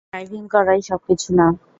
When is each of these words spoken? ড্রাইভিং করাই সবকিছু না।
ড্রাইভিং 0.09 0.43
করাই 0.53 0.81
সবকিছু 0.89 1.29
না। 1.37 1.47